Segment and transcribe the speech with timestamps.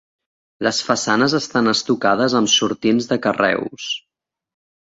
[0.67, 3.93] Les façanes estan estucades amb sortints de carreus.